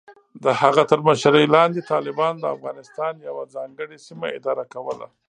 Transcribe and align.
د 0.43 0.45
هغه 0.61 0.83
تر 0.91 0.99
مشرۍ 1.07 1.45
لاندې، 1.55 1.87
طالبانو 1.91 2.41
د 2.41 2.45
افغانستان 2.55 3.13
یوه 3.27 3.43
ځانګړې 3.55 3.97
سیمه 4.07 4.27
اداره 4.37 4.63
کوله. 4.73 5.07